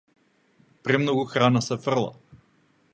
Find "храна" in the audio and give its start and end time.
1.35-1.63